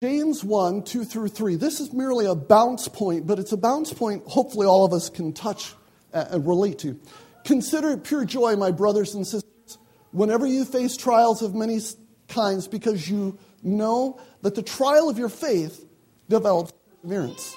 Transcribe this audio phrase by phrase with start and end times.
[0.00, 1.56] James 1, 2 through 3.
[1.56, 5.10] This is merely a bounce point, but it's a bounce point hopefully all of us
[5.10, 5.74] can touch
[6.12, 7.00] and relate to.
[7.44, 9.78] Consider it pure joy, my brothers and sisters,
[10.12, 11.80] whenever you face trials of many
[12.28, 15.84] kinds, because you know that the trial of your faith
[16.28, 16.72] develops
[17.02, 17.56] perseverance.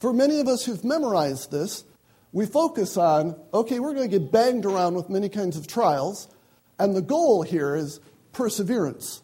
[0.00, 1.84] For many of us who've memorized this,
[2.32, 6.28] we focus on, okay, we're going to get banged around with many kinds of trials,
[6.76, 8.00] and the goal here is
[8.32, 9.22] perseverance.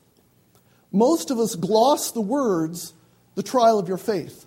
[0.92, 2.94] Most of us gloss the words,
[3.34, 4.46] the trial of your faith.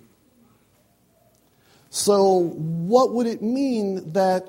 [1.89, 4.47] So, what would it mean that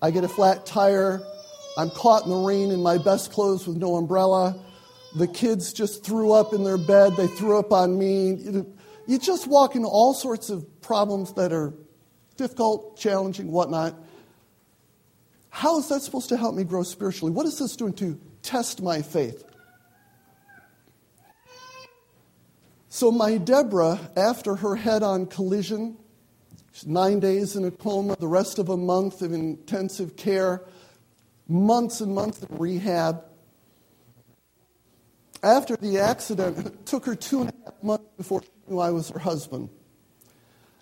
[0.00, 1.20] I get a flat tire,
[1.76, 4.58] I'm caught in the rain in my best clothes with no umbrella,
[5.16, 8.64] the kids just threw up in their bed, they threw up on me?
[9.06, 11.72] You just walk into all sorts of problems that are
[12.36, 13.94] difficult, challenging, whatnot.
[15.50, 17.32] How is that supposed to help me grow spiritually?
[17.32, 19.44] What is this doing to test my faith?
[22.90, 25.98] So, my Deborah, after her head on collision,
[26.86, 30.62] nine days in a coma, the rest of a month of intensive care,
[31.46, 33.24] months and months of rehab.
[35.42, 38.90] After the accident, it took her two and a half months before she knew I
[38.90, 39.68] was her husband.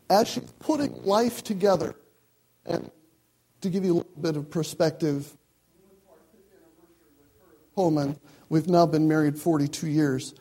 [0.08, 1.96] As she's putting life together,
[2.64, 2.88] and
[3.62, 5.36] to give you a little bit of perspective,
[5.82, 6.14] with her,
[7.74, 8.16] Holman,
[8.48, 10.34] we've now been married 42 years.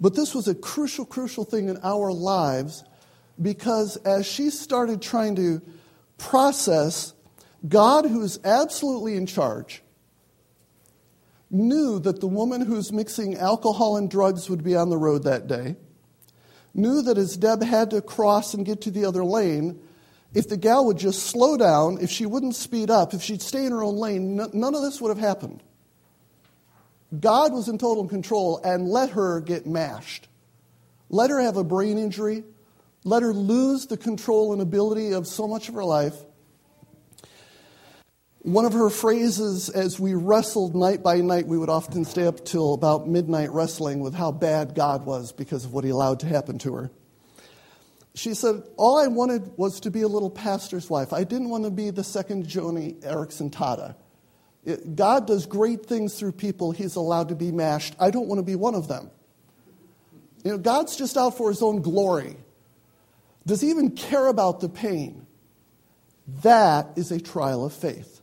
[0.00, 2.84] But this was a crucial, crucial thing in our lives
[3.40, 5.62] because as she started trying to
[6.18, 7.12] process
[7.66, 9.82] God, who is absolutely in charge,
[11.50, 15.46] knew that the woman who's mixing alcohol and drugs would be on the road that
[15.46, 15.76] day,
[16.74, 19.80] knew that as Deb had to cross and get to the other lane,
[20.34, 23.64] if the gal would just slow down, if she wouldn't speed up, if she'd stay
[23.64, 25.62] in her own lane, none of this would have happened.
[27.20, 30.28] God was in total control and let her get mashed.
[31.10, 32.44] Let her have a brain injury.
[33.04, 36.14] Let her lose the control and ability of so much of her life.
[38.40, 42.44] One of her phrases as we wrestled night by night, we would often stay up
[42.44, 46.26] till about midnight wrestling with how bad God was because of what he allowed to
[46.26, 46.90] happen to her.
[48.14, 51.12] She said, All I wanted was to be a little pastor's wife.
[51.12, 53.96] I didn't want to be the second Joni Eareckson Tada.
[54.94, 57.94] God does great things through people he's allowed to be mashed.
[58.00, 59.10] I don't want to be one of them.
[60.42, 62.36] You know, God's just out for his own glory.
[63.46, 65.26] Does he even care about the pain?
[66.42, 68.22] That is a trial of faith.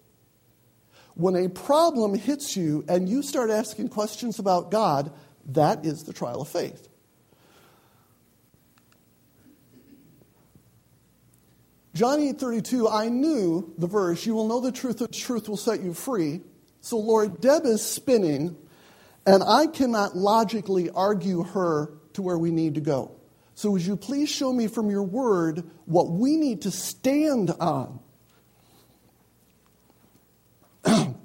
[1.14, 5.12] When a problem hits you and you start asking questions about God,
[5.48, 6.88] that is the trial of faith.
[11.94, 15.82] John 8:32, I knew the verse, you will know the truth, the truth will set
[15.82, 16.42] you free.
[16.80, 18.56] So Lord, Deb is spinning,
[19.26, 23.12] and I cannot logically argue her to where we need to go.
[23.56, 28.00] So would you please show me from your word what we need to stand on?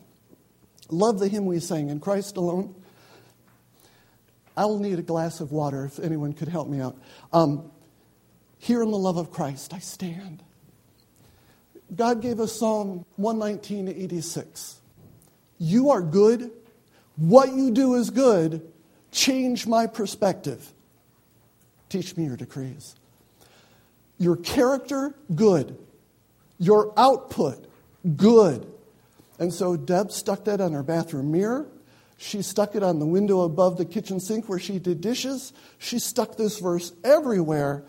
[0.91, 2.75] Love the hymn we sang, In Christ Alone.
[4.56, 6.97] I will need a glass of water if anyone could help me out.
[7.33, 7.71] Um,
[8.59, 10.43] here in the love of Christ, I stand.
[11.95, 14.81] God gave us Psalm 119 to 86.
[15.59, 16.51] You are good.
[17.17, 18.73] What you do is good.
[19.13, 20.73] Change my perspective.
[21.89, 22.97] Teach me your decrees.
[24.19, 25.79] Your character, good.
[26.59, 27.67] Your output,
[28.17, 28.67] good.
[29.39, 31.67] And so Deb stuck that on her bathroom mirror.
[32.19, 35.53] She stuck it on the window above the kitchen sink where she did dishes.
[35.79, 37.85] She stuck this verse everywhere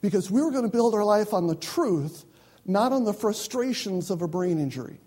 [0.00, 2.24] because we were going to build our life on the truth
[2.64, 4.98] not on the frustrations of a brain injury.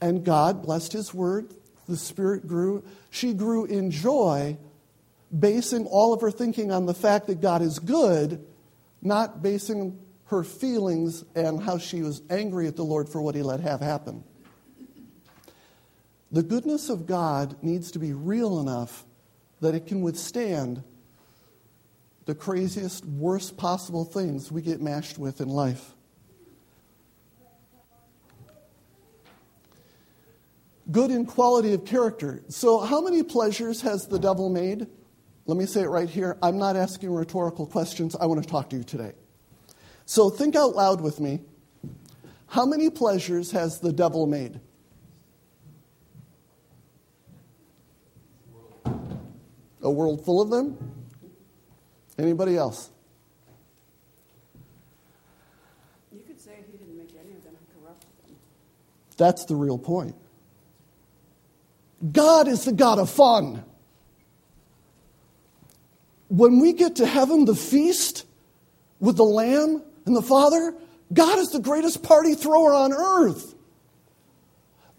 [0.00, 1.52] And God blessed his word.
[1.88, 2.84] The Spirit grew.
[3.10, 4.58] She grew in joy,
[5.36, 8.44] basing all of her thinking on the fact that God is good,
[9.02, 13.42] not basing her feelings and how she was angry at the Lord for what he
[13.42, 14.22] let have happen.
[16.30, 19.06] The goodness of God needs to be real enough
[19.60, 20.82] that it can withstand
[22.26, 25.94] the craziest, worst possible things we get mashed with in life.
[30.90, 32.42] Good in quality of character.
[32.48, 34.86] So, how many pleasures has the devil made?
[35.46, 36.36] Let me say it right here.
[36.42, 38.16] I'm not asking rhetorical questions.
[38.16, 39.12] I want to talk to you today.
[40.06, 41.40] So, think out loud with me.
[42.46, 44.60] How many pleasures has the devil made?
[49.82, 50.76] A world full of them?
[52.18, 52.90] Anybody else?
[56.10, 58.34] You could say he didn't make any of them and corrupt them.
[59.16, 60.16] That's the real point.
[62.12, 63.64] God is the God of fun.
[66.28, 68.26] when we get to heaven, the feast
[69.00, 70.74] with the Lamb and the Father,
[71.12, 73.54] God is the greatest party thrower on earth.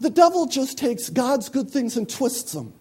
[0.00, 2.72] The devil just takes God's good things and twists them.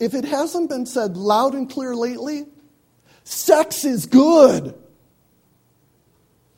[0.00, 2.46] If it hasn't been said loud and clear lately,
[3.22, 4.64] sex is good.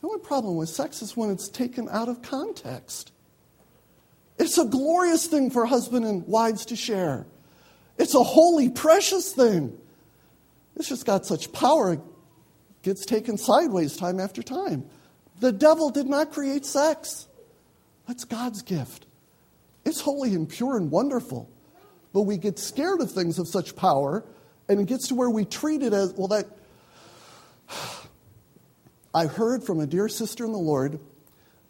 [0.00, 3.12] The only problem with sex is when it's taken out of context.
[4.39, 7.27] It's a glorious thing for husband and wives to share.
[7.99, 9.79] It's a holy, precious thing.
[10.77, 12.01] It's just got such power, it
[12.83, 14.87] gets taken sideways time after time.
[15.41, 17.29] The devil did not create sex,
[18.07, 19.07] that's God's gift.
[19.85, 21.49] It's holy and pure and wonderful.
[22.13, 24.25] But we get scared of things of such power,
[24.69, 26.47] and it gets to where we treat it as well, that.
[29.15, 30.99] I heard from a dear sister in the Lord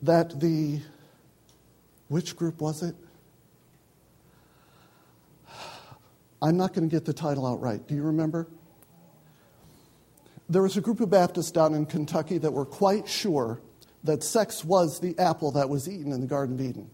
[0.03, 0.81] that the.
[2.09, 2.95] Which group was it?
[6.43, 7.87] I'm not going to get the title out right.
[7.87, 8.47] Do you remember?
[10.49, 13.61] There was a group of Baptists down in Kentucky that were quite sure
[14.05, 16.91] that sex was the apple that was eaten in the Garden of Eden.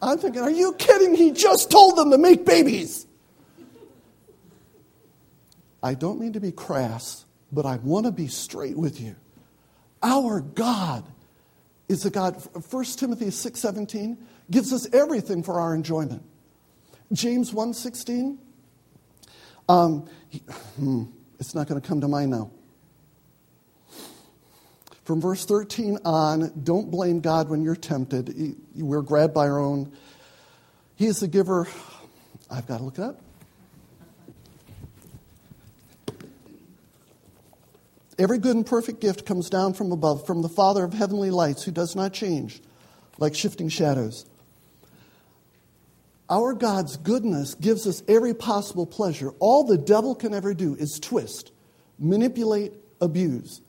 [0.00, 1.14] I'm thinking, are you kidding?
[1.14, 3.06] He just told them to make babies.
[5.82, 9.16] I don't mean to be crass, but I want to be straight with you.
[10.02, 11.04] Our God
[11.88, 14.16] is a God, 1 Timothy 6.17
[14.50, 16.22] gives us everything for our enjoyment.
[17.12, 18.38] James 1.16
[19.68, 20.08] um,
[20.76, 21.04] hmm,
[21.38, 22.50] it's not going to come to mind now.
[25.04, 28.56] From verse 13 on, don't blame God when you're tempted.
[28.74, 29.92] We're grabbed by our own.
[30.96, 31.68] He is the giver.
[32.50, 33.20] I've got to look it up.
[38.18, 41.64] Every good and perfect gift comes down from above, from the Father of heavenly lights,
[41.64, 42.60] who does not change
[43.18, 44.26] like shifting shadows.
[46.30, 49.32] Our God's goodness gives us every possible pleasure.
[49.40, 51.52] All the devil can ever do is twist,
[51.98, 53.60] manipulate, abuse.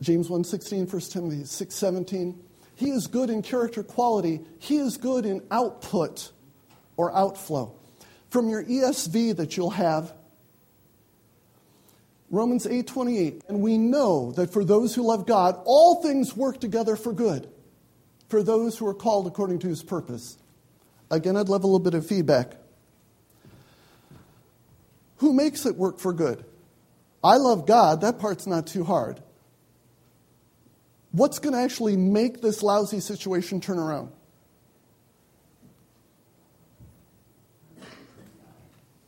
[0.00, 2.38] James 1:16, 1 Timothy 6:17.
[2.74, 4.44] He is good in character quality.
[4.58, 6.30] He is good in output
[6.98, 7.72] or outflow.
[8.30, 10.12] From your ESV that you'll have,
[12.30, 16.96] Romans 8:28, and we know that for those who love God, all things work together
[16.96, 17.48] for good
[18.28, 20.36] for those who are called according to his purpose.
[21.10, 22.56] Again, I'd love a little bit of feedback.
[25.18, 26.44] Who makes it work for good?
[27.22, 29.22] I love God, that part's not too hard.
[31.12, 34.10] What's going to actually make this lousy situation turn around?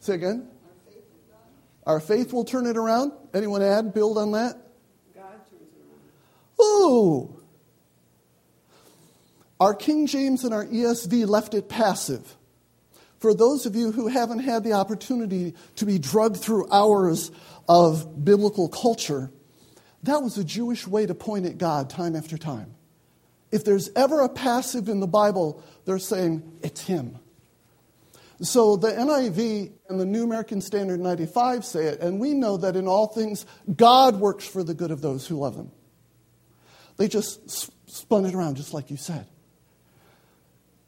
[0.09, 0.49] Say again?
[1.87, 3.13] Our faith will turn it around.
[3.35, 4.55] Anyone add, build on that?
[5.15, 5.85] God turns it
[6.59, 6.67] around.
[6.67, 7.43] Ooh,
[9.61, 12.39] our King James and our ESV left it passive.
[13.19, 17.31] For those of you who haven't had the opportunity to be drugged through hours
[17.69, 19.31] of biblical culture,
[20.05, 22.75] that was a Jewish way to point at God time after time.
[23.53, 27.19] If there's ever a passive in the Bible, they're saying it's Him.
[28.41, 32.77] So the NIV and the New American Standard 95 say it, and we know that
[32.77, 35.73] in all things, God works for the good of those who love Him.
[36.97, 39.27] They just spun it around, just like you said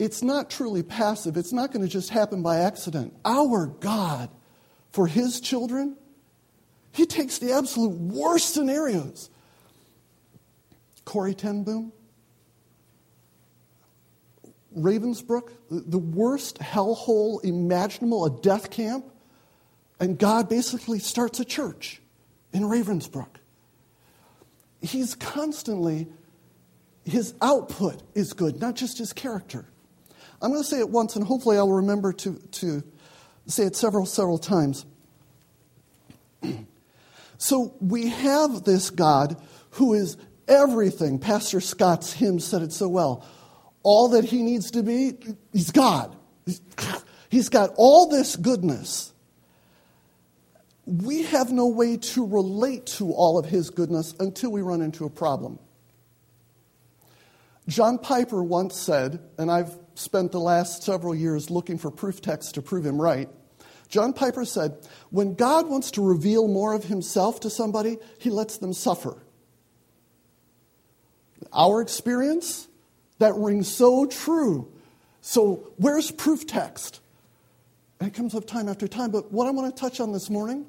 [0.00, 1.36] it's not truly passive.
[1.36, 3.14] It's not going to just happen by accident.
[3.22, 4.30] Our God,
[4.92, 5.94] for His children,
[6.90, 9.28] He takes the absolute worst scenarios.
[11.04, 11.92] Corrie ten Boom,
[14.76, 19.04] Ravensbrück, the worst hellhole imaginable, a death camp,
[19.98, 22.00] and God basically starts a church
[22.52, 23.28] in Ravensbrück.
[24.80, 26.08] He's constantly,
[27.04, 29.66] his output is good, not just his character.
[30.40, 32.82] I'm going to say it once, and hopefully I'll remember to, to
[33.46, 34.86] say it several, several times.
[37.38, 39.36] so we have this God
[39.72, 40.16] who is
[40.48, 41.18] everything.
[41.18, 43.26] Pastor Scott's hymn said it so well.
[43.82, 45.16] All that he needs to be,
[45.52, 46.16] he's God.
[47.30, 49.12] He's got all this goodness.
[50.84, 55.04] We have no way to relate to all of his goodness until we run into
[55.04, 55.60] a problem.
[57.68, 62.52] John Piper once said, and I've spent the last several years looking for proof texts
[62.52, 63.28] to prove him right.
[63.88, 64.76] John Piper said,
[65.10, 69.22] When God wants to reveal more of himself to somebody, he lets them suffer.
[71.52, 72.66] Our experience,
[73.20, 74.70] that rings so true.
[75.22, 77.00] So, where's proof text?
[78.00, 79.10] And it comes up time after time.
[79.10, 80.66] But what I want to touch on this morning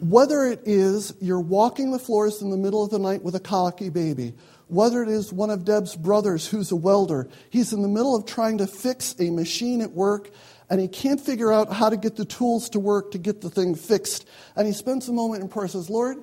[0.00, 3.40] whether it is you're walking the floors in the middle of the night with a
[3.40, 4.34] colicky baby,
[4.68, 7.28] whether it is one of Deb's brothers who's a welder.
[7.50, 10.30] He's in the middle of trying to fix a machine at work,
[10.68, 13.50] and he can't figure out how to get the tools to work to get the
[13.50, 14.28] thing fixed.
[14.54, 16.18] And he spends a moment in prayer and says, Lord,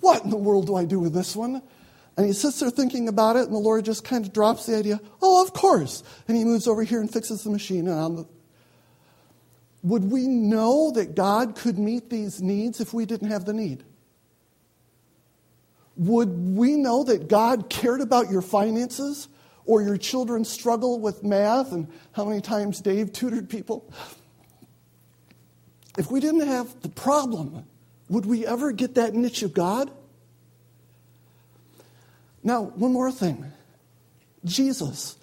[0.00, 1.62] what in the world do I do with this one?
[2.16, 4.76] And he sits there thinking about it, and the Lord just kind of drops the
[4.76, 6.04] idea, oh, of course.
[6.28, 7.86] And he moves over here and fixes the machine.
[7.86, 8.26] The...
[9.82, 13.84] Would we know that God could meet these needs if we didn't have the need?
[15.96, 19.28] Would we know that God cared about your finances
[19.66, 23.92] or your children's struggle with math and how many times Dave tutored people?
[25.98, 27.64] If we didn't have the problem,
[28.08, 29.90] would we ever get that niche of God?
[32.44, 33.50] Now, one more thing
[34.44, 35.16] Jesus.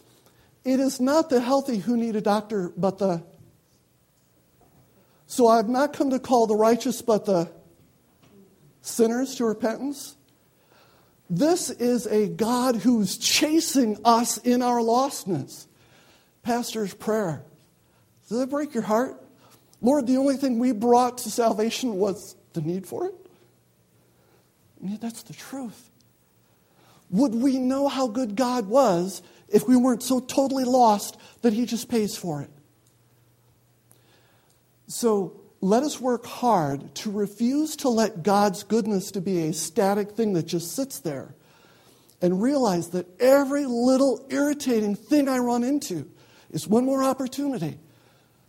[0.65, 3.23] It is not the healthy who need a doctor, but the.
[5.27, 7.49] So I've not come to call the righteous, but the
[8.81, 10.15] sinners to repentance.
[11.29, 15.67] This is a God who's chasing us in our lostness.
[16.43, 17.43] Pastor's prayer.
[18.27, 19.23] Does that break your heart?
[19.81, 23.15] Lord, the only thing we brought to salvation was the need for it?
[24.85, 25.90] I that's the truth.
[27.11, 31.65] Would we know how good God was if we weren't so totally lost that He
[31.65, 32.49] just pays for it?
[34.87, 40.13] So, let us work hard to refuse to let God's goodness to be a static
[40.13, 41.35] thing that just sits there
[42.19, 46.09] and realize that every little irritating thing I run into
[46.49, 47.77] is one more opportunity.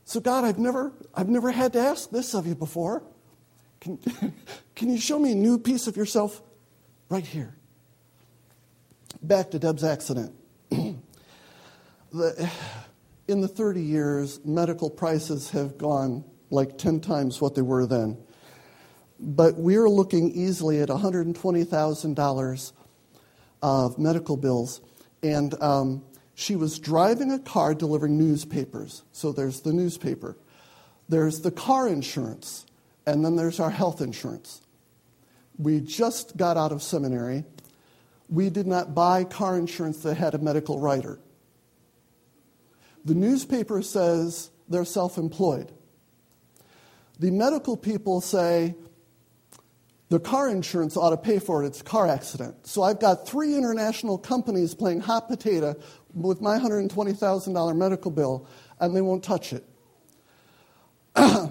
[0.05, 3.03] So God, I've never I've never had to ask this of you before.
[3.81, 3.99] Can,
[4.75, 6.41] can you show me a new piece of yourself
[7.09, 7.57] right here?
[9.23, 10.35] Back to Deb's accident.
[10.71, 12.51] the,
[13.29, 18.19] in the 30 years, medical prices have gone like 10 times what they were then.
[19.21, 22.73] But we're looking easily at $120,000
[23.63, 24.81] of medical bills.
[25.23, 29.05] And um, she was driving a car delivering newspapers.
[29.13, 30.37] So there's the newspaper,
[31.09, 32.67] there's the car insurance,
[33.07, 34.63] and then there's our health insurance.
[35.59, 37.45] We just got out of seminary.
[38.29, 41.19] We did not buy car insurance that had a medical rider.
[43.05, 45.73] The newspaper says they're self employed.
[47.19, 48.75] The medical people say
[50.09, 51.69] the car insurance ought to pay for it.
[51.69, 52.67] It's a car accident.
[52.67, 55.75] So I've got three international companies playing hot potato
[56.15, 58.47] with my $120,000 medical bill,
[58.79, 59.65] and they won't touch it.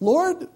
[0.00, 0.48] Lord,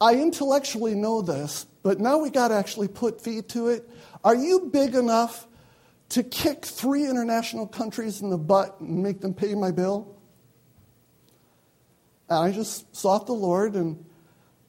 [0.00, 3.88] I intellectually know this, but now we got to actually put feet to it.
[4.22, 5.46] Are you big enough
[6.10, 10.16] to kick three international countries in the butt and make them pay my bill?
[12.28, 14.04] And I just sought the Lord, and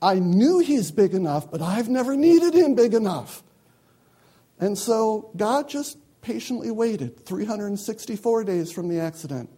[0.01, 3.43] I knew He's big enough, but I've never needed Him big enough.
[4.59, 9.49] And so God just patiently waited 364 days from the accident.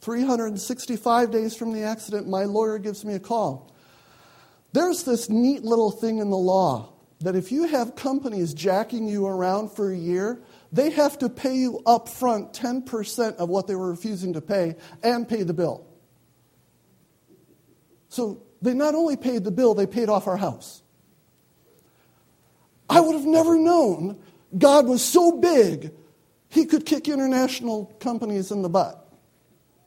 [0.00, 3.72] 365 days from the accident, my lawyer gives me a call.
[4.72, 9.26] There's this neat little thing in the law that if you have companies jacking you
[9.26, 13.74] around for a year, they have to pay you up front 10% of what they
[13.74, 15.86] were refusing to pay and pay the bill.
[18.08, 20.82] So they not only paid the bill, they paid off our house.
[22.88, 24.18] I would have never known
[24.56, 25.92] God was so big,
[26.48, 29.10] he could kick international companies in the butt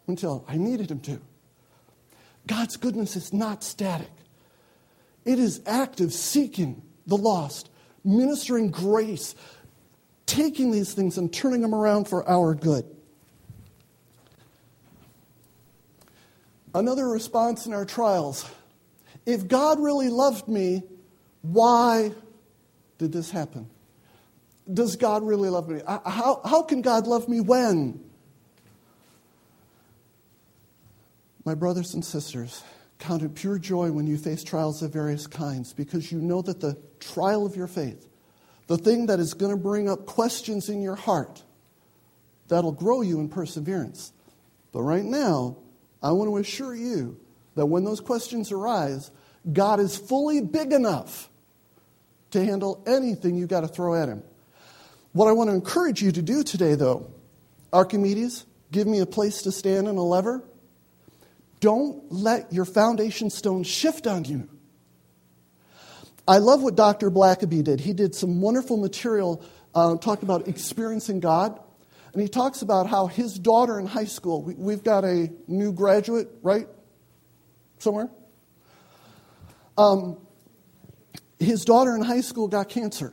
[0.07, 1.21] until I needed him to.
[2.47, 4.09] God's goodness is not static,
[5.25, 7.69] it is active, seeking the lost,
[8.03, 9.35] ministering grace,
[10.25, 12.85] taking these things and turning them around for our good.
[16.73, 18.49] Another response in our trials
[19.25, 20.83] if God really loved me,
[21.41, 22.11] why
[22.97, 23.67] did this happen?
[24.71, 25.81] Does God really love me?
[25.87, 27.99] How, how can God love me when?
[31.43, 32.63] My brothers and sisters,
[32.99, 36.61] count it pure joy when you face trials of various kinds because you know that
[36.61, 38.07] the trial of your faith,
[38.67, 41.43] the thing that is going to bring up questions in your heart,
[42.47, 44.11] that'll grow you in perseverance.
[44.71, 45.57] But right now,
[46.01, 47.17] I want to assure you
[47.55, 49.11] that when those questions arise,
[49.51, 51.29] God is fully big enough
[52.31, 54.23] to handle anything you got to throw at him.
[55.13, 57.09] What I want to encourage you to do today, though,
[57.71, 60.43] Archimedes, give me a place to stand and a lever.
[61.65, 64.47] Don't let your foundation stone shift on you.
[66.27, 67.09] I love what Dr.
[67.09, 67.79] Blackaby did.
[67.79, 69.43] He did some wonderful material
[69.73, 71.59] uh, talking about experiencing God.
[72.13, 75.73] And he talks about how his daughter in high school, we, have got a new
[75.73, 76.67] graduate, right?
[77.79, 78.11] Somewhere?
[79.75, 80.19] Um,
[81.39, 83.11] his daughter in high school got cancer.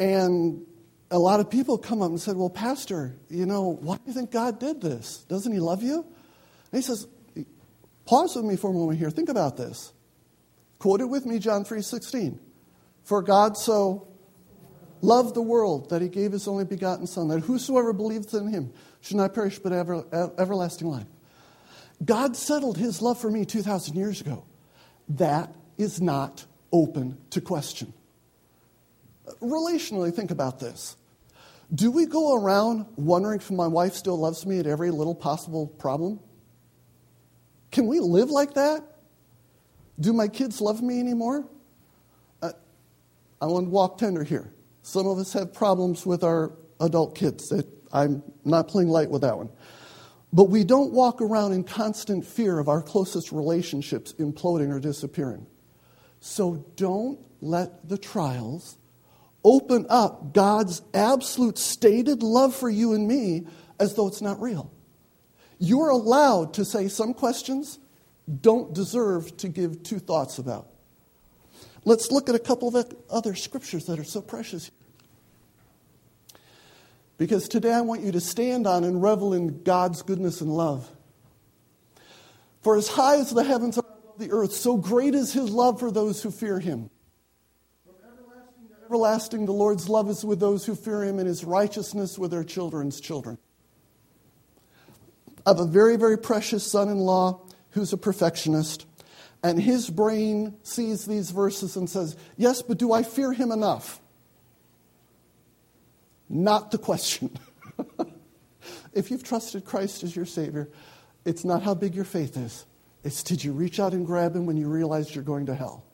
[0.00, 0.66] And
[1.12, 4.14] a lot of people come up and said, Well, Pastor, you know, why do you
[4.14, 5.18] think God did this?
[5.28, 6.04] Doesn't he love you?
[6.72, 7.06] And he says,
[8.10, 9.08] Pause with me for a moment here.
[9.08, 9.92] Think about this.
[10.80, 12.40] Quote it with me, John 3:16.
[13.04, 14.08] For God so
[15.00, 18.72] loved the world that he gave his only begotten Son, that whosoever believes in him
[19.00, 21.06] should not perish but have ever, everlasting life.
[22.04, 24.42] God settled his love for me 2,000 years ago.
[25.08, 27.92] That is not open to question.
[29.40, 30.96] Relationally, think about this.
[31.72, 35.68] Do we go around wondering if my wife still loves me at every little possible
[35.68, 36.18] problem?
[37.70, 38.84] Can we live like that?
[39.98, 41.46] Do my kids love me anymore?
[42.42, 42.52] Uh,
[43.40, 44.52] I want to walk tender here.
[44.82, 47.52] Some of us have problems with our adult kids.
[47.92, 49.50] I'm not playing light with that one.
[50.32, 55.46] But we don't walk around in constant fear of our closest relationships imploding or disappearing.
[56.20, 58.78] So don't let the trials
[59.44, 63.46] open up God's absolute stated love for you and me
[63.78, 64.70] as though it's not real.
[65.60, 67.78] You're allowed to say some questions
[68.40, 70.68] don't deserve to give two thoughts about.
[71.84, 74.70] Let's look at a couple of other scriptures that are so precious.
[77.18, 80.88] Because today I want you to stand on and revel in God's goodness and love.
[82.62, 85.78] For as high as the heavens are above the earth, so great is his love
[85.78, 86.88] for those who fear him.
[87.84, 91.44] From everlasting to everlasting, the Lord's love is with those who fear him, and his
[91.44, 93.36] righteousness with their children's children.
[95.46, 98.86] Have a very, very precious son in law who's a perfectionist,
[99.42, 104.00] and his brain sees these verses and says, Yes, but do I fear him enough?
[106.28, 107.36] Not the question.
[108.92, 110.68] if you've trusted Christ as your Savior,
[111.24, 112.66] it's not how big your faith is.
[113.02, 115.84] It's did you reach out and grab him when you realized you're going to hell?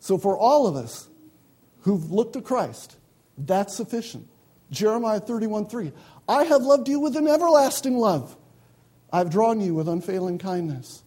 [0.00, 1.08] So, for all of us
[1.82, 2.96] who've looked to Christ,
[3.36, 4.28] that's sufficient.
[4.70, 5.92] Jeremiah 31 3.
[6.28, 8.36] I have loved you with an everlasting love.
[9.12, 11.02] I've drawn you with unfailing kindness.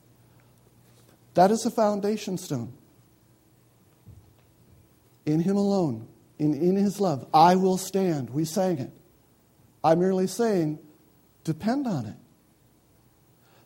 [1.36, 2.73] That is a foundation stone.
[5.25, 6.07] In Him alone,
[6.39, 8.31] in, in His love, I will stand.
[8.31, 8.91] We sang it.
[9.83, 10.79] I'm merely saying,
[11.43, 12.15] depend on it.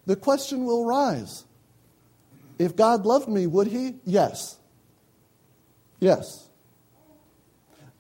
[0.05, 1.45] The question will rise
[2.59, 3.95] if God loved me, would He?
[4.05, 4.57] Yes.
[5.99, 6.44] Yes.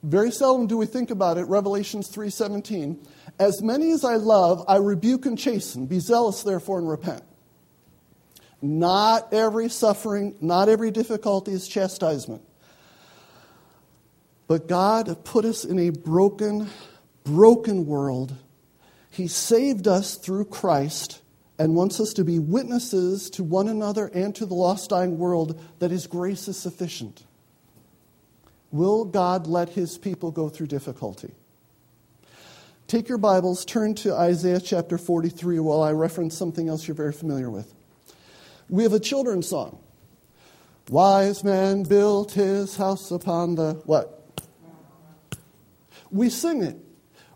[0.05, 1.45] Very seldom do we think about it.
[1.45, 2.99] Revelations 3:17.
[3.39, 5.87] As many as I love, I rebuke and chasten.
[5.87, 7.23] Be zealous, therefore, and repent.
[8.61, 12.43] Not every suffering, not every difficulty is chastisement.
[14.47, 16.69] But God put us in a broken,
[17.23, 18.35] broken world.
[19.09, 21.21] He saved us through Christ
[21.57, 25.59] and wants us to be witnesses to one another and to the lost, dying world
[25.79, 27.23] that His grace is sufficient.
[28.75, 31.31] Will God let His people go through difficulty?
[32.87, 37.13] Take your Bibles, turn to Isaiah chapter 43 while I reference something else you're very
[37.13, 37.73] familiar with.
[38.67, 39.79] We have a children's song.
[40.89, 44.41] Wise man built his house upon the what?
[46.11, 46.75] We sing it.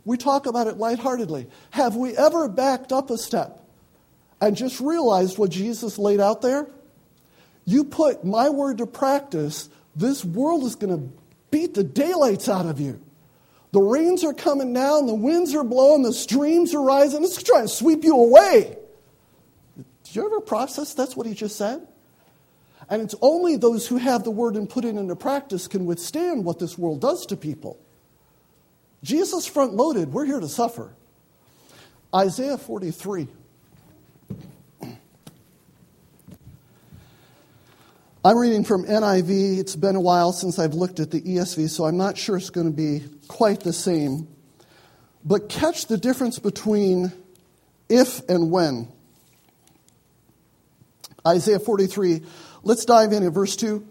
[0.04, 1.48] We talk about it lightheartedly.
[1.70, 3.62] Have we ever backed up a step
[4.42, 6.68] and just realized what Jesus laid out there?
[7.64, 11.20] You put my word to practice, this world is going to
[11.52, 13.02] beat the daylights out of you.
[13.72, 17.24] The rains are coming down, the winds are blowing, the streams are rising.
[17.24, 18.78] It's trying to sweep you away.
[20.04, 21.88] Did you ever process that's what he just said?
[22.90, 26.44] And it's only those who have the word and put it into practice can withstand
[26.44, 27.80] what this world does to people.
[29.04, 30.94] Jesus front loaded, we're here to suffer.
[32.14, 33.28] Isaiah 43.
[38.24, 39.60] I'm reading from NIV.
[39.60, 42.50] It's been a while since I've looked at the ESV, so I'm not sure it's
[42.50, 44.28] going to be quite the same.
[45.24, 47.14] But catch the difference between
[47.88, 48.90] if and when.
[51.26, 52.22] Isaiah 43.
[52.64, 53.88] Let's dive in at verse 2.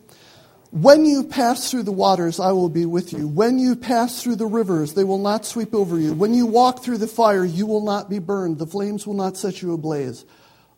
[0.73, 3.27] When you pass through the waters, I will be with you.
[3.27, 6.13] When you pass through the rivers, they will not sweep over you.
[6.13, 8.59] When you walk through the fire, you will not be burned.
[8.59, 10.27] The flames will not set you ablaze.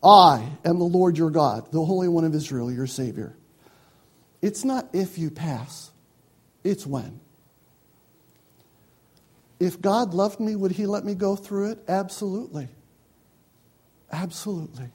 [0.05, 3.37] I am the Lord your God, the Holy One of Israel, your Savior.
[4.43, 5.91] It's not if you pass,
[6.65, 7.21] it's when.
[9.59, 11.79] If God loved me, would He let me go through it?
[11.87, 12.69] Absolutely.
[14.11, 14.89] Absolutely.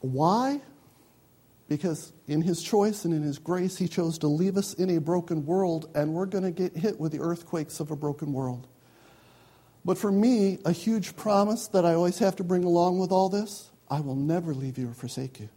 [0.00, 0.60] Why?
[1.68, 5.00] Because in His choice and in His grace, He chose to leave us in a
[5.00, 8.66] broken world, and we're going to get hit with the earthquakes of a broken world.
[9.84, 13.28] But for me, a huge promise that I always have to bring along with all
[13.28, 15.48] this I will never leave you or forsake you.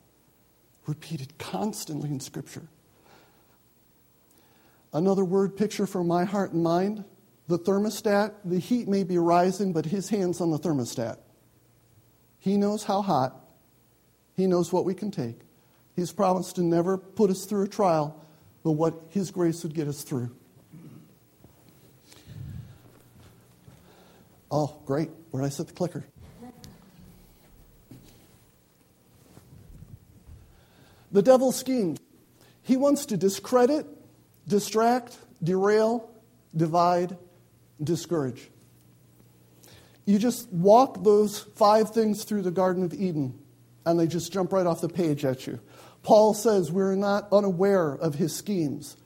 [0.89, 2.67] Repeated constantly in Scripture.
[4.91, 7.05] Another word picture from my heart and mind
[7.47, 11.17] the thermostat, the heat may be rising, but his hand's on the thermostat.
[12.39, 13.39] He knows how hot,
[14.35, 15.39] he knows what we can take.
[15.95, 18.23] He's promised to never put us through a trial,
[18.63, 20.29] but what his grace would get us through.
[24.51, 25.09] Oh, great.
[25.29, 26.05] Where did I set the clicker?
[31.11, 31.99] The devil schemes.
[32.61, 33.85] He wants to discredit,
[34.47, 36.09] distract, derail,
[36.55, 37.17] divide,
[37.83, 38.49] discourage.
[40.05, 43.39] You just walk those five things through the Garden of Eden,
[43.85, 45.59] and they just jump right off the page at you.
[46.03, 48.97] Paul says we're not unaware of his schemes.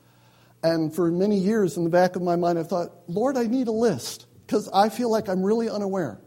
[0.62, 3.68] And for many years in the back of my mind, I've thought, Lord, I need
[3.68, 6.20] a list because I feel like I'm really unaware.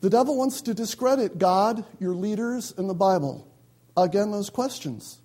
[0.00, 3.49] The devil wants to discredit God, your leaders, and the Bible.
[4.00, 5.20] Again, those questions.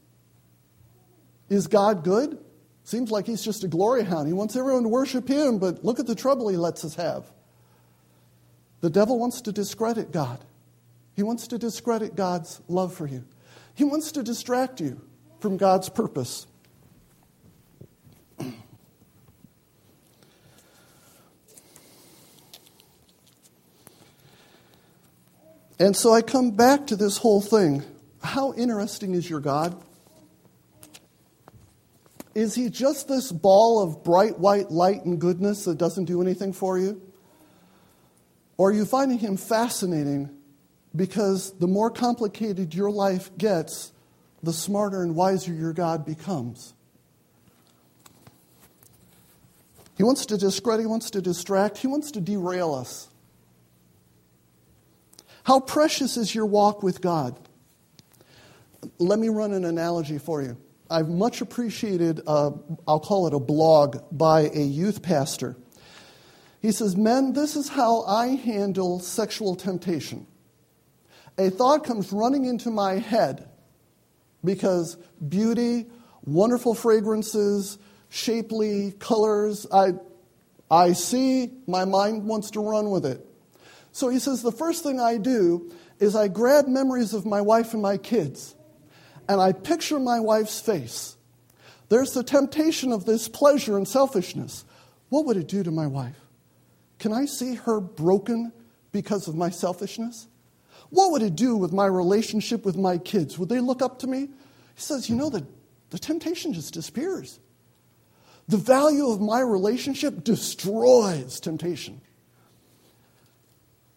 [1.50, 2.38] Is God good?
[2.84, 4.28] Seems like he's just a glory hound.
[4.28, 7.32] He wants everyone to worship him, but look at the trouble he lets us have.
[8.82, 10.44] The devil wants to discredit God.
[11.16, 13.24] He wants to discredit God's love for you.
[13.74, 15.02] He wants to distract you
[15.40, 16.46] from God's purpose.
[25.78, 27.84] And so I come back to this whole thing.
[28.26, 29.80] How interesting is your God?
[32.34, 36.52] Is he just this ball of bright white light and goodness that doesn't do anything
[36.52, 37.02] for you?
[38.58, 40.30] Or are you finding him fascinating
[40.96, 43.94] because the more complicated your life gets,
[44.44, 46.74] the smarter and wiser your God becomes?
[49.98, 53.08] He wants to discredit, he wants to distract, he wants to derail us.
[55.44, 57.45] How precious is your walk with God?
[58.98, 60.58] Let me run an analogy for you.
[60.89, 65.58] I've much appreciated, I'll call it a blog by a youth pastor.
[66.62, 70.28] He says, Men, this is how I handle sexual temptation.
[71.38, 73.50] A thought comes running into my head
[74.43, 75.88] because beauty,
[76.24, 77.78] wonderful fragrances,
[78.10, 79.93] shapely colors, I,
[80.71, 83.26] I see, my mind wants to run with it.
[83.91, 87.74] So he says, the first thing I do is I grab memories of my wife
[87.74, 88.55] and my kids,
[89.28, 91.16] and I picture my wife's face.
[91.90, 94.66] There's the temptation of this pleasure and selfishness.
[95.10, 96.20] What would it do to my wife?
[97.00, 98.52] Can I see her broken
[98.92, 100.28] because of my selfishness?
[100.90, 103.38] What would it do with my relationship with my kids?
[103.38, 104.22] Would they look up to me?
[104.22, 105.46] He says, You know, the,
[105.90, 107.40] the temptation just disappears.
[108.48, 112.02] The value of my relationship destroys temptation.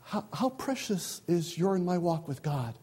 [0.03, 2.75] How, how precious is your and my walk with God?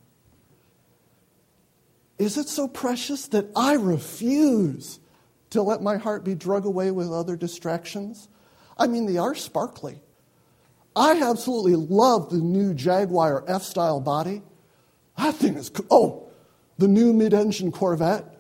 [2.18, 5.00] Is it so precious that I refuse
[5.50, 8.30] to let my heart be drug away with other distractions?
[8.78, 10.00] I mean, they are sparkly.
[10.96, 14.42] I absolutely love the new Jaguar F-Type body.
[15.18, 16.30] That thing is, oh,
[16.78, 18.34] the new mid engine Corvette.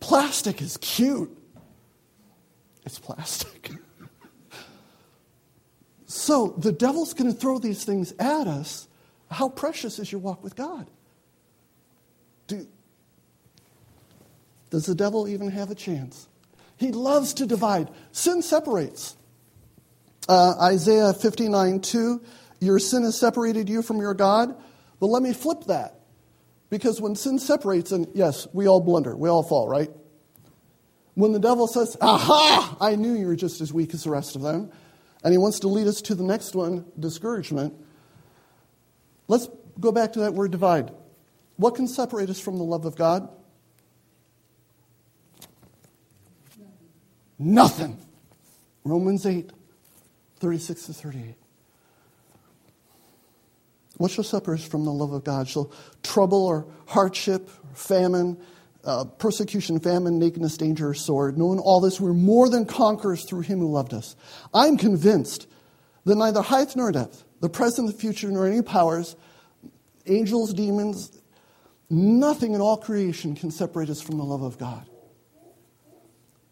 [0.00, 1.36] Plastic is cute.
[2.84, 3.70] It's plastic.
[6.12, 8.88] So the devil's going to throw these things at us.
[9.30, 10.90] How precious is your walk with God?
[12.50, 12.66] Do,
[14.70, 16.28] does the devil even have a chance?
[16.76, 17.90] He loves to divide.
[18.12, 19.16] Sin separates.
[20.28, 22.22] Uh, Isaiah 59 2,
[22.60, 24.54] your sin has separated you from your God.
[24.98, 26.00] But let me flip that.
[26.68, 29.90] Because when sin separates, and yes, we all blunder, we all fall, right?
[31.14, 34.36] When the devil says, Aha, I knew you were just as weak as the rest
[34.36, 34.70] of them,
[35.22, 37.74] and he wants to lead us to the next one discouragement.
[39.26, 40.92] Let's go back to that word divide.
[41.60, 43.28] What can separate us from the love of God?
[47.38, 47.98] Nothing.
[48.82, 49.50] Romans 8,
[50.38, 51.34] 36 to 38.
[53.98, 55.48] What shall separate us from the love of God?
[55.48, 55.70] Shall
[56.02, 58.38] trouble or hardship, or famine,
[58.82, 61.36] uh, persecution, famine, nakedness, danger, or sword.
[61.36, 64.16] Knowing all this, we're more than conquerors through him who loved us.
[64.54, 65.46] I'm convinced
[66.06, 69.14] that neither height nor depth, the present, the future, nor any powers,
[70.06, 71.19] angels, demons,
[71.90, 74.88] nothing in all creation can separate us from the love of God.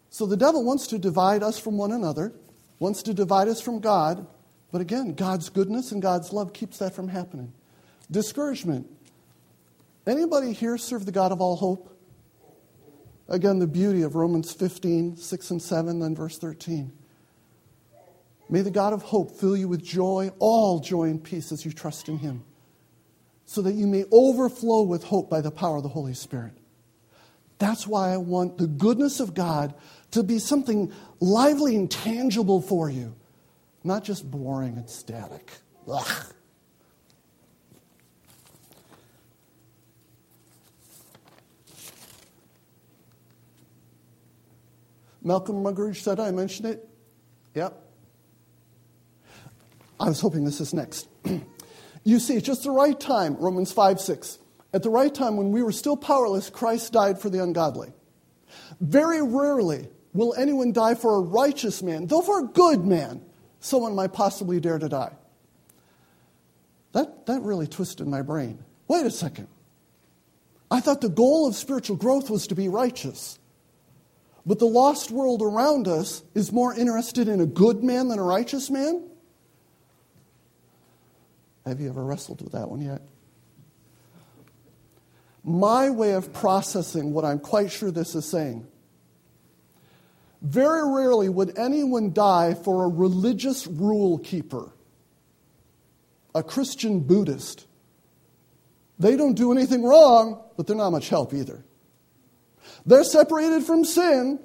[0.09, 2.33] So the devil wants to divide us from one another,
[2.79, 4.27] wants to divide us from God,
[4.71, 7.53] but again, God's goodness and God's love keeps that from happening.
[8.11, 8.87] Discouragement.
[10.05, 11.95] Anybody here serve the God of all hope?
[13.27, 16.91] Again, the beauty of Romans 15, 6 and 7, then verse 13.
[18.49, 21.71] May the God of hope fill you with joy, all joy and peace as you
[21.71, 22.43] trust in him,
[23.49, 26.53] so that you may overflow with hope by the power of the Holy Spirit.
[27.57, 29.73] That's why I want the goodness of God
[30.11, 33.15] to be something lively and tangible for you,
[33.83, 35.51] not just boring and static.
[35.91, 36.25] Ugh.
[45.23, 46.87] Malcolm Muggeridge said I mentioned it.
[47.55, 47.83] Yep.
[49.99, 51.07] I was hoping this is next.
[52.09, 54.39] you see, just the right time, Romans 5 6.
[54.73, 57.91] At the right time, when we were still powerless, Christ died for the ungodly.
[58.79, 63.21] Very rarely will anyone die for a righteous man, though for a good man,
[63.59, 65.13] someone might possibly dare to die.
[66.93, 68.63] That, that really twisted my brain.
[68.87, 69.47] Wait a second.
[70.71, 73.39] I thought the goal of spiritual growth was to be righteous.
[74.45, 78.23] But the lost world around us is more interested in a good man than a
[78.23, 79.08] righteous man?
[81.69, 83.01] Have you ever wrestled with that one yet?
[85.43, 88.67] My way of processing what I'm quite sure this is saying.
[90.41, 94.71] Very rarely would anyone die for a religious rule keeper,
[96.33, 97.67] a Christian Buddhist.
[98.97, 101.63] They don't do anything wrong, but they're not much help either.
[102.85, 104.39] They're separated from sin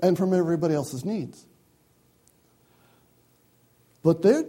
[0.00, 1.46] and from everybody else's needs.
[4.04, 4.44] But they,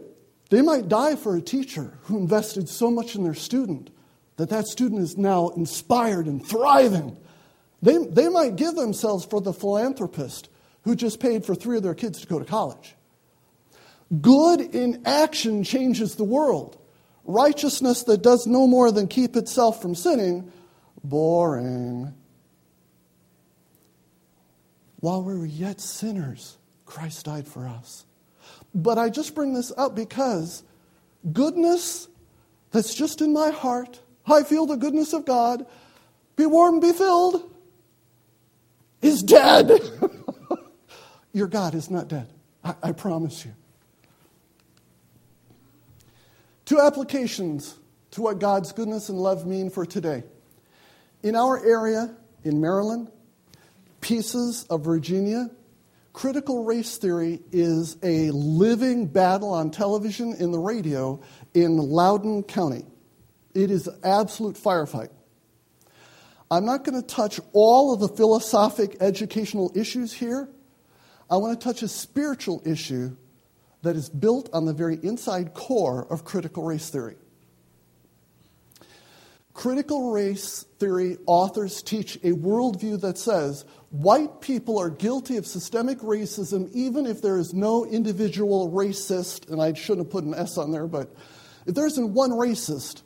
[0.52, 3.89] they might die for a teacher who invested so much in their student
[4.36, 7.18] that that student is now inspired and thriving.
[7.82, 10.50] They, they might give themselves for the philanthropist
[10.84, 12.96] who just paid for three of their kids to go to college.
[14.22, 16.78] Good in action changes the world.
[17.24, 20.52] Righteousness that does no more than keep itself from sinning
[21.02, 22.13] boring.
[25.00, 28.06] While we were yet sinners, Christ died for us.
[28.75, 30.61] But I just bring this up because
[31.31, 32.09] goodness
[32.71, 35.65] that's just in my heart, I feel the goodness of God,
[36.35, 37.49] be warm, be filled,
[39.01, 39.71] is dead.
[41.33, 42.27] Your God is not dead.
[42.65, 43.53] I, I promise you.
[46.65, 47.75] Two applications
[48.11, 50.23] to what God's goodness and love mean for today.
[51.23, 53.09] In our area, in Maryland,
[54.01, 55.49] pieces of Virginia,
[56.15, 61.21] critical race theory is a living battle on television and the radio
[61.54, 62.86] in Loudoun County.
[63.54, 65.10] It is absolute firefight.
[66.49, 70.47] I'm not going to touch all of the philosophic educational issues here.
[71.30, 73.17] I want to touch a spiritual issue
[73.82, 77.17] that is built on the very inside core of critical race theory.
[79.56, 86.00] Critical race theory authors teach a worldview that says white people are guilty of systemic
[86.00, 90.58] racism even if there is no individual racist, and I shouldn't have put an S
[90.58, 91.15] on there, but
[91.65, 93.04] if there isn't one racist,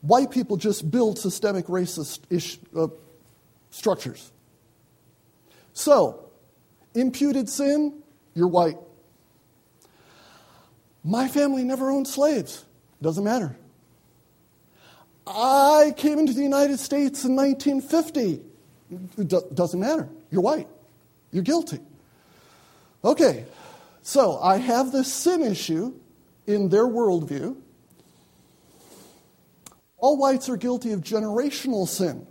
[0.00, 2.88] white people just build systemic racist ish, uh,
[3.68, 4.32] structures.
[5.74, 6.30] So,
[6.94, 8.78] imputed sin, you're white.
[11.04, 12.64] My family never owned slaves.
[13.02, 13.54] Doesn't matter.
[15.30, 18.40] I came into the United States in 1950.
[19.18, 20.08] It doesn't matter.
[20.30, 20.68] You're white.
[21.30, 21.78] You're guilty.
[23.04, 23.44] Okay,
[24.02, 25.94] so I have this sin issue
[26.46, 27.56] in their worldview.
[29.98, 32.26] All whites are guilty of generational sin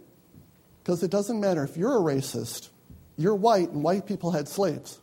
[0.84, 2.70] because it doesn't matter if you're a racist,
[3.16, 5.00] you're white, and white people had slaves.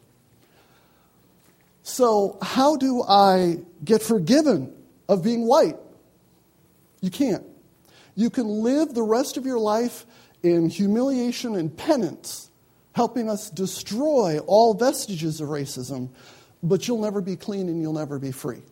[1.83, 4.75] So, how do I get forgiven
[5.09, 5.77] of being white?
[7.01, 7.45] You can't.
[8.17, 10.07] You can live the rest of your life
[10.43, 12.51] in humiliation and penance,
[12.93, 16.09] helping us destroy all vestiges of racism,
[16.63, 18.63] but you'll never be clean and you'll never be free.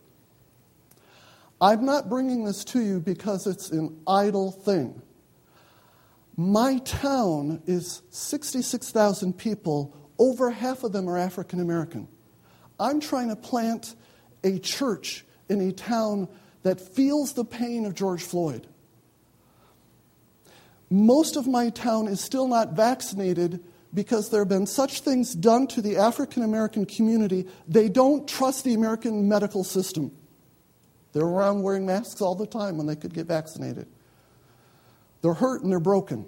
[1.61, 5.01] I'm not bringing this to you because it's an idle thing.
[6.35, 12.07] My town is 66,000 people, over half of them are African American.
[12.79, 13.95] I'm trying to plant
[14.43, 16.27] a church in a town
[16.63, 18.67] that feels the pain of George Floyd.
[20.89, 25.67] Most of my town is still not vaccinated because there have been such things done
[25.67, 30.11] to the African American community, they don't trust the American medical system.
[31.13, 33.87] They're around wearing masks all the time when they could get vaccinated.
[35.21, 36.25] They're hurt and they're broken.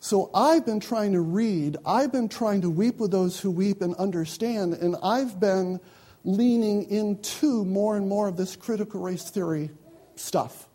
[0.00, 3.80] So I've been trying to read, I've been trying to weep with those who weep
[3.80, 5.80] and understand, and I've been
[6.24, 9.70] leaning into more and more of this critical race theory
[10.16, 10.67] stuff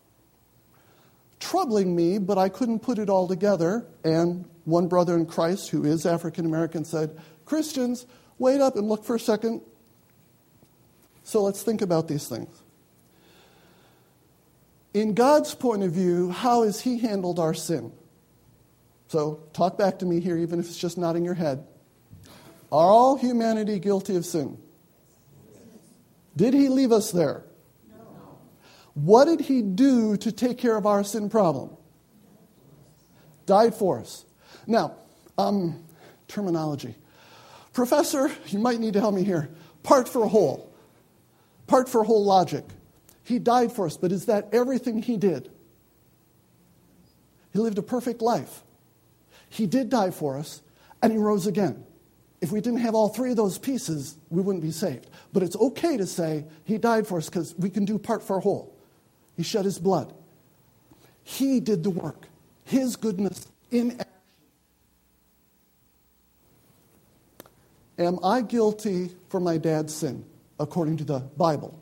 [1.44, 3.86] troubling me, but I couldn't put it all together.
[4.04, 8.06] And one brother in Christ who is African American said, Christians,
[8.40, 9.62] wait up and look for a second.
[11.24, 12.50] So let's think about these things.
[14.94, 17.92] In God's point of view, how has He handled our sin?
[19.08, 21.66] So, talk back to me here, even if it's just nodding your head.
[22.72, 24.58] Are all humanity guilty of sin?
[26.36, 27.44] Did He leave us there?
[28.94, 31.72] What did He do to take care of our sin problem?
[33.46, 34.26] Died for us.
[34.68, 34.96] Now,
[35.38, 35.84] um,
[36.28, 36.96] terminology.
[37.74, 39.50] Professor, you might need to help me here.
[39.82, 40.72] Part for whole.
[41.68, 42.64] Part for whole logic.
[43.24, 45.50] He died for us, but is that everything he did?
[47.52, 48.64] He lived a perfect life.
[49.50, 50.62] He did die for us,
[51.02, 51.86] and he rose again.
[52.42, 55.10] If we didn't have all three of those pieces, we wouldn't be saved.
[55.32, 58.40] But it's okay to say he died for us because we can do part for
[58.40, 58.73] whole.
[59.36, 60.14] He shed his blood.
[61.24, 62.28] He did the work.
[62.66, 64.08] His goodness in action.
[67.98, 70.26] Am I guilty for my dad's sin,
[70.60, 71.80] according to the Bible?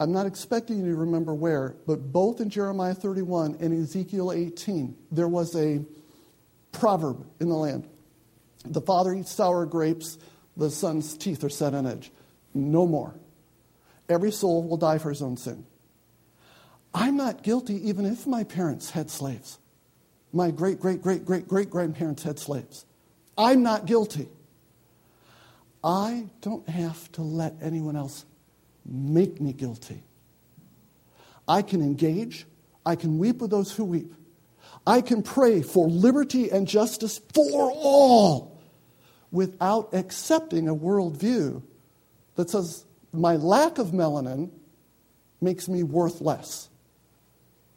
[0.00, 4.96] I'm not expecting you to remember where, but both in Jeremiah 31 and Ezekiel 18,
[5.12, 5.84] there was a
[6.72, 7.86] proverb in the land.
[8.64, 10.16] The father eats sour grapes,
[10.56, 12.10] the son's teeth are set on edge.
[12.54, 13.14] No more.
[14.08, 15.64] Every soul will die for his own sin.
[16.92, 19.58] I'm not guilty even if my parents had slaves.
[20.32, 22.84] My great, great, great, great, great grandparents had slaves.
[23.38, 24.28] I'm not guilty.
[25.82, 28.24] I don't have to let anyone else
[28.84, 30.02] make me guilty.
[31.48, 32.46] I can engage,
[32.84, 34.12] I can weep with those who weep.
[34.86, 38.60] I can pray for liberty and justice for all
[39.32, 41.62] without accepting a worldview
[42.36, 44.50] that says my lack of melanin
[45.40, 46.68] makes me worth less.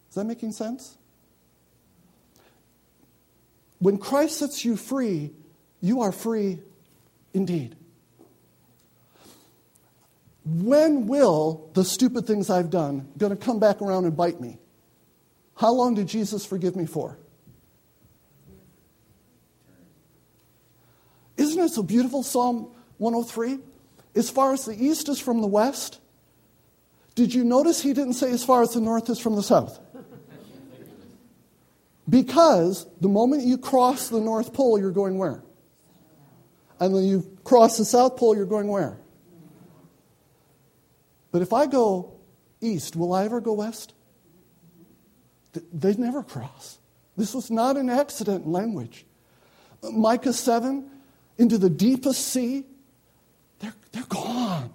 [0.09, 0.97] Is that making sense?
[3.79, 5.31] When Christ sets you free,
[5.81, 6.59] you are free
[7.33, 7.75] indeed.
[10.45, 14.59] When will the stupid things I've done going to come back around and bite me?
[15.55, 17.17] How long did Jesus forgive me for?
[21.37, 23.59] Isn't it so beautiful, Psalm 103?
[24.15, 25.99] As far as the east is from the west,
[27.15, 29.79] did you notice he didn't say as far as the north is from the south?
[32.09, 35.41] Because the moment you cross the North Pole, you're going where?
[36.79, 38.97] And when you cross the South Pole, you're going where?
[41.31, 42.11] But if I go
[42.59, 43.93] east, will I ever go west?
[45.71, 46.77] They'd never cross.
[47.15, 49.05] This was not an accident in language.
[49.81, 50.89] Micah 7,
[51.37, 52.65] into the deepest sea,
[53.63, 54.71] they're, they're gone.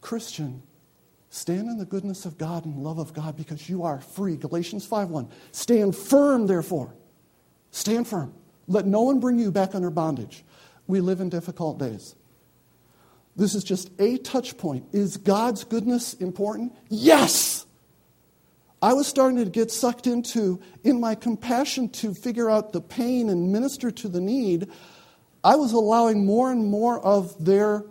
[0.00, 0.62] Christian,
[1.28, 4.36] stand in the goodness of God and love of God because you are free.
[4.36, 5.28] Galatians 5:1.
[5.50, 6.94] Stand firm, therefore.
[7.72, 8.32] Stand firm.
[8.68, 10.44] Let no one bring you back under bondage.
[10.86, 12.14] We live in difficult days.
[13.34, 14.86] This is just a touch point.
[14.92, 16.72] Is God's goodness important?
[16.88, 17.66] Yes!
[18.80, 23.30] I was starting to get sucked into, in my compassion to figure out the pain
[23.30, 24.68] and minister to the need,
[25.44, 27.84] I was allowing more and more of their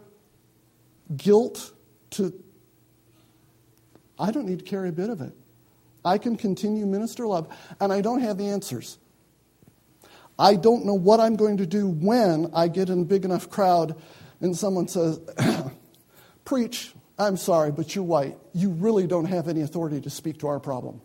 [1.16, 1.72] guilt
[2.12, 2.34] to.
[4.20, 5.34] I don't need to carry a bit of it.
[6.04, 8.98] I can continue minister love, and I don't have the answers.
[10.38, 13.50] I don't know what I'm going to do when I get in a big enough
[13.50, 14.02] crowd
[14.42, 15.20] and someone says,
[16.46, 18.38] Preach, I'm sorry, but you're white.
[18.54, 21.02] You really don't have any authority to speak to our problem.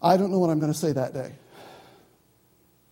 [0.00, 1.32] I don't know what I'm going to say that day.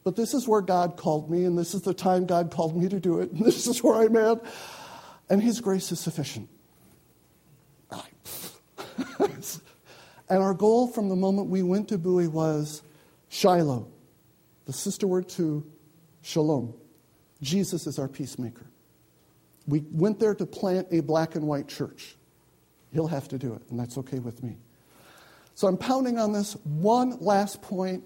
[0.08, 2.88] But this is where God called me, and this is the time God called me
[2.88, 4.42] to do it, and this is where I'm at.
[5.28, 6.48] And His grace is sufficient.
[9.18, 9.28] and
[10.30, 12.80] our goal from the moment we went to Bowie was
[13.28, 13.86] Shiloh,
[14.64, 15.70] the sister word to
[16.22, 16.72] Shalom.
[17.42, 18.64] Jesus is our peacemaker.
[19.66, 22.16] We went there to plant a black and white church.
[22.92, 24.56] He'll have to do it, and that's okay with me.
[25.54, 28.04] So I'm pounding on this one last point.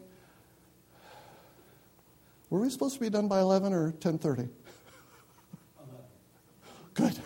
[2.52, 4.50] Were we supposed to be done by 11 or 10:30?
[6.92, 7.18] Good.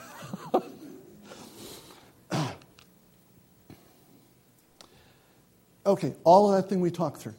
[5.84, 7.34] okay, all of that thing we talked through.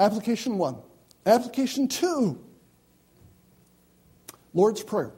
[0.00, 0.78] Application 1.
[1.26, 2.42] Application 2.
[4.54, 5.12] Lord's Prayer.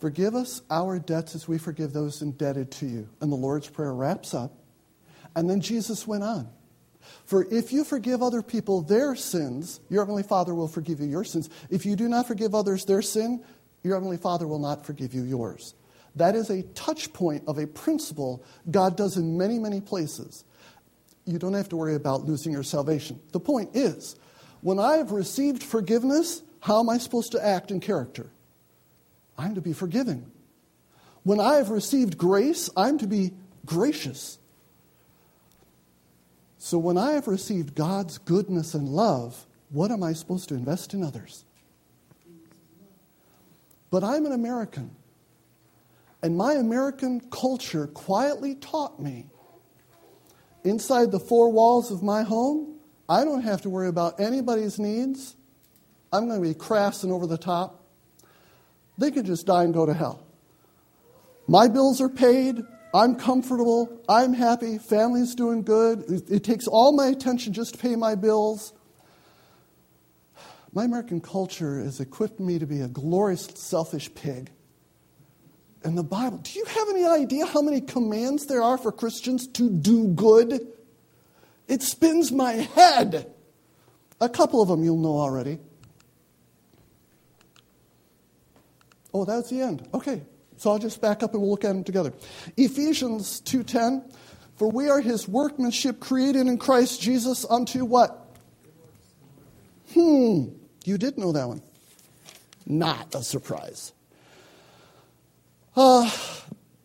[0.00, 3.08] Forgive us our debts as we forgive those indebted to you.
[3.22, 4.52] And the Lord's Prayer wraps up.
[5.34, 6.50] And then Jesus went on.
[7.24, 11.24] For if you forgive other people their sins, your Heavenly Father will forgive you your
[11.24, 11.48] sins.
[11.70, 13.42] If you do not forgive others their sin,
[13.82, 15.74] your Heavenly Father will not forgive you yours.
[16.16, 20.44] That is a touch point of a principle God does in many, many places.
[21.24, 23.20] You don't have to worry about losing your salvation.
[23.32, 24.16] The point is,
[24.60, 28.30] when I have received forgiveness, how am I supposed to act in character?
[29.38, 30.30] I'm to be forgiving.
[31.22, 33.32] When I have received grace, I'm to be
[33.64, 34.38] gracious.
[36.62, 40.92] So when I have received God's goodness and love, what am I supposed to invest
[40.92, 41.46] in others?
[43.90, 44.90] But I'm an American.
[46.22, 49.24] And my American culture quietly taught me
[50.62, 52.76] inside the four walls of my home,
[53.08, 55.36] I don't have to worry about anybody's needs.
[56.12, 57.86] I'm going to be crass and over the top.
[58.98, 60.26] They can just die and go to hell.
[61.48, 62.58] My bills are paid.
[62.92, 64.02] I'm comfortable.
[64.08, 64.78] I'm happy.
[64.78, 66.04] Family's doing good.
[66.08, 68.72] It, it takes all my attention just to pay my bills.
[70.72, 74.50] My American culture has equipped me to be a glorious, selfish pig.
[75.82, 79.46] And the Bible, do you have any idea how many commands there are for Christians
[79.54, 80.66] to do good?
[81.68, 83.32] It spins my head.
[84.20, 85.58] A couple of them you'll know already.
[89.14, 89.88] Oh, that's the end.
[89.94, 90.22] Okay.
[90.60, 92.12] So I'll just back up and we'll look at them together.
[92.58, 94.04] Ephesians 2:10
[94.56, 98.26] For we are his workmanship created in Christ Jesus unto what?
[99.94, 100.48] Hmm.
[100.84, 101.62] You did know that one.
[102.66, 103.94] Not a surprise.
[105.74, 106.10] Uh,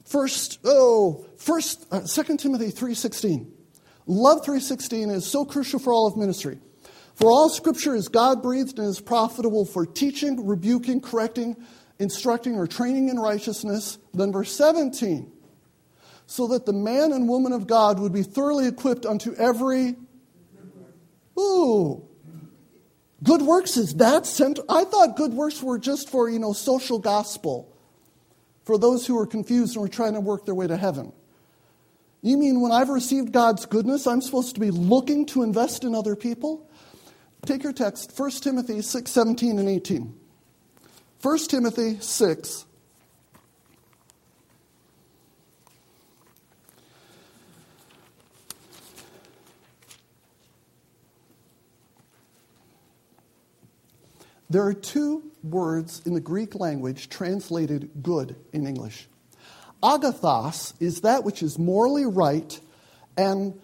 [0.06, 3.46] first, oh, first, uh, 2 Timothy 3.16.
[4.08, 6.60] Love 3.16 is so crucial for all of ministry.
[7.16, 11.58] For all scripture is God-breathed and is profitable for teaching, rebuking, correcting,
[12.00, 13.98] instructing, or training in righteousness.
[14.14, 15.32] Then verse 17.
[16.28, 19.96] So that the man and woman of God would be thoroughly equipped unto every...
[21.38, 22.08] Ooh,
[23.26, 24.60] Good works is that sent.
[24.70, 27.76] I thought good works were just for, you know, social gospel,
[28.64, 31.12] for those who are confused and are trying to work their way to heaven.
[32.22, 35.96] You mean when I've received God's goodness, I'm supposed to be looking to invest in
[35.96, 36.70] other people?
[37.46, 40.20] Take your text, 1 Timothy 6, 17 and 18.
[41.26, 42.66] 1 Timothy 6,
[54.52, 59.08] There are two words in the Greek language translated good in English.
[59.82, 62.60] Agathos is that which is morally right,
[63.18, 63.60] and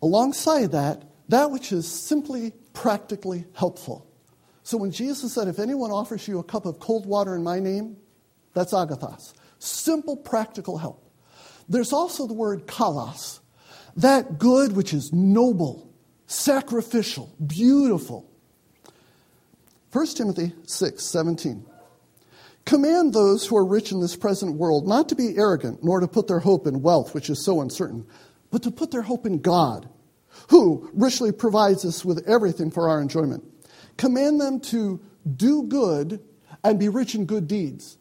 [0.00, 4.06] alongside that, that which is simply practically helpful.
[4.64, 7.60] So when Jesus said, If anyone offers you a cup of cold water in my
[7.60, 7.96] name,
[8.54, 9.34] that's agathos.
[9.58, 11.06] Simple, practical help.
[11.68, 13.40] There's also the word kalos,
[13.96, 15.92] that good which is noble,
[16.26, 18.28] sacrificial, beautiful.
[19.92, 21.66] 1 Timothy 6 17.
[22.64, 26.08] Command those who are rich in this present world not to be arrogant, nor to
[26.08, 28.06] put their hope in wealth, which is so uncertain,
[28.50, 29.86] but to put their hope in God,
[30.48, 33.44] who richly provides us with everything for our enjoyment.
[33.96, 35.00] Command them to
[35.36, 36.20] do good
[36.62, 37.98] and be rich in good deeds.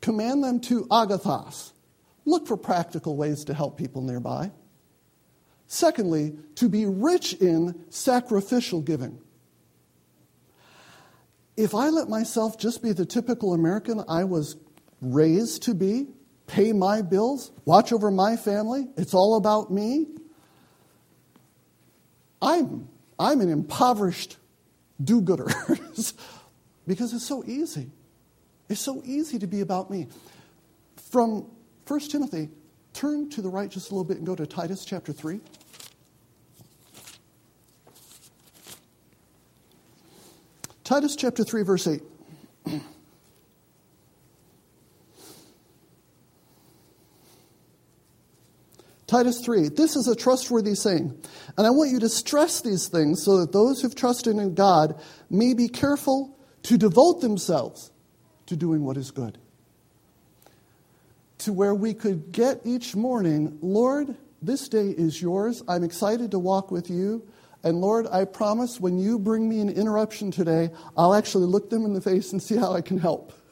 [0.00, 1.72] Command them to agathos,
[2.24, 4.50] look for practical ways to help people nearby.
[5.68, 9.18] Secondly, to be rich in sacrificial giving.
[11.56, 14.56] If I let myself just be the typical American I was
[15.00, 16.08] raised to be,
[16.46, 20.08] pay my bills, watch over my family, it's all about me,
[22.40, 22.88] I'm,
[23.18, 24.36] I'm an impoverished
[25.04, 25.46] do gooder
[26.86, 27.90] because it's so easy.
[28.68, 30.08] It's so easy to be about me.
[31.10, 31.46] From
[31.86, 32.48] 1 Timothy,
[32.92, 35.40] turn to the right just a little bit and go to Titus chapter 3.
[40.84, 42.02] Titus chapter 3, verse 8.
[49.12, 51.14] Titus 3, this is a trustworthy saying.
[51.58, 54.98] And I want you to stress these things so that those who've trusted in God
[55.28, 57.92] may be careful to devote themselves
[58.46, 59.36] to doing what is good.
[61.40, 65.62] To where we could get each morning, Lord, this day is yours.
[65.68, 67.22] I'm excited to walk with you.
[67.62, 71.84] And Lord, I promise when you bring me an interruption today, I'll actually look them
[71.84, 73.34] in the face and see how I can help.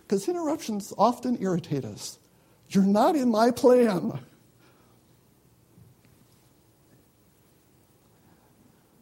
[0.00, 2.18] Because interruptions often irritate us.
[2.70, 4.18] You're not in my plan.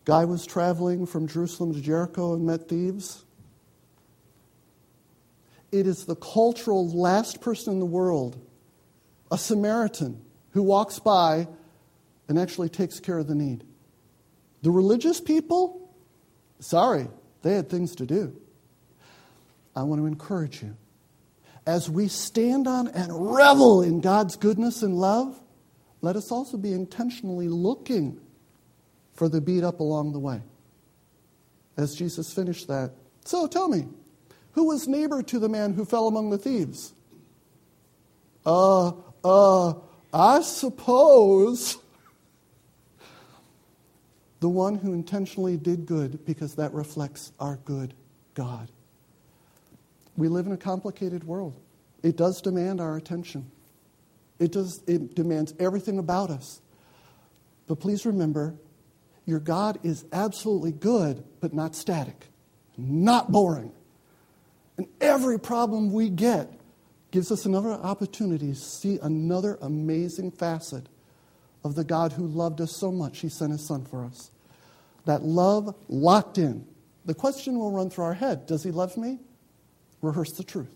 [0.08, 3.26] Guy was traveling from Jerusalem to Jericho and met thieves.
[5.70, 8.40] It is the cultural last person in the world,
[9.30, 10.18] a Samaritan,
[10.52, 11.46] who walks by
[12.26, 13.64] and actually takes care of the need.
[14.62, 15.94] The religious people,
[16.58, 17.06] sorry,
[17.42, 18.34] they had things to do.
[19.76, 20.74] I want to encourage you.
[21.66, 25.38] As we stand on and revel in God's goodness and love,
[26.00, 28.18] let us also be intentionally looking
[29.18, 30.40] for the beat up along the way.
[31.76, 32.92] As Jesus finished that,
[33.24, 33.88] so tell me,
[34.52, 36.92] Who was neighbor to the man who fell among the thieves?
[38.46, 38.92] Uh,
[39.24, 39.74] uh,
[40.14, 41.78] I suppose
[44.40, 47.94] the one who intentionally did good because that reflects our good
[48.34, 48.70] God.
[50.16, 51.60] We live in a complicated world.
[52.04, 53.50] It does demand our attention.
[54.38, 56.60] It, does, it demands everything about us.
[57.66, 58.54] But please remember,
[59.28, 62.28] your God is absolutely good, but not static,
[62.78, 63.72] not boring.
[64.78, 66.50] And every problem we get
[67.10, 70.88] gives us another opportunity to see another amazing facet
[71.62, 74.30] of the God who loved us so much, he sent his son for us.
[75.04, 76.66] That love locked in.
[77.04, 79.18] The question will run through our head Does he love me?
[80.00, 80.72] Rehearse the truth.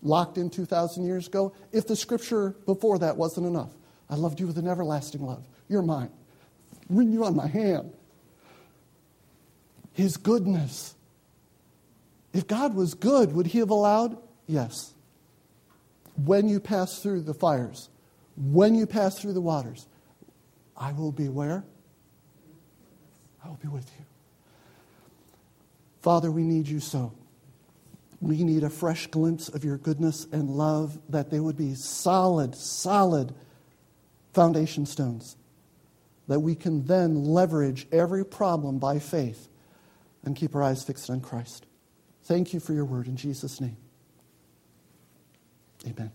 [0.00, 3.72] Locked in 2,000 years ago, if the scripture before that wasn't enough.
[4.08, 5.44] I loved you with an everlasting love.
[5.68, 6.10] You're mine.
[6.92, 7.92] Ring you on my hand.
[9.92, 10.94] His goodness.
[12.32, 14.16] If God was good, would he have allowed?
[14.46, 14.94] Yes.
[16.24, 17.88] When you pass through the fires,
[18.36, 19.86] when you pass through the waters,
[20.76, 21.64] I will be where?
[23.44, 24.04] I will be with you.
[26.00, 27.12] Father, we need you so.
[28.20, 32.54] We need a fresh glimpse of your goodness and love, that they would be solid,
[32.54, 33.34] solid
[34.32, 35.36] foundation stones,
[36.32, 39.48] that we can then leverage every problem by faith
[40.24, 41.66] and keep our eyes fixed on Christ.
[42.22, 43.76] Thank you for your word in Jesus' name.
[45.86, 46.10] Amen.